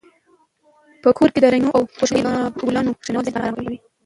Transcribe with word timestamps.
په 1.01 1.09
کور 1.17 1.29
کې 1.33 1.39
د 1.41 1.45
رنګینو 1.53 1.75
او 1.77 1.81
خوشبویه 1.97 2.33
ګلانو 2.69 2.97
کښېنول 2.99 3.25
ذهن 3.25 3.37
اراموي. 3.41 3.77